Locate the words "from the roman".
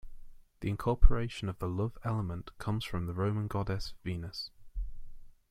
2.83-3.45